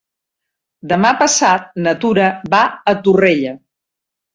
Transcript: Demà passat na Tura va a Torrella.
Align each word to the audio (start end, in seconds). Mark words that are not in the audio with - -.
Demà 0.93 1.11
passat 1.21 1.69
na 1.85 1.95
Tura 2.03 2.33
va 2.59 2.67
a 2.95 2.99
Torrella. 3.07 3.59